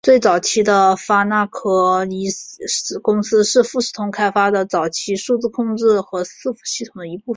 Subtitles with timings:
[0.03, 2.07] 最早期的发那科
[3.03, 7.29] 公司是富士通开发的早期数字控制和伺服系统的一部分。